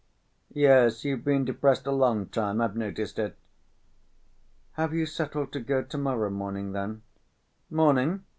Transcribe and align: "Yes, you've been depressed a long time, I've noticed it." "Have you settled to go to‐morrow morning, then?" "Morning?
"Yes, 0.55 1.05
you've 1.05 1.23
been 1.23 1.45
depressed 1.45 1.85
a 1.85 1.91
long 1.91 2.25
time, 2.25 2.59
I've 2.59 2.75
noticed 2.75 3.19
it." 3.19 3.35
"Have 4.71 4.95
you 4.95 5.05
settled 5.05 5.51
to 5.53 5.59
go 5.59 5.83
to‐morrow 5.83 6.31
morning, 6.31 6.71
then?" 6.71 7.03
"Morning? 7.69 8.23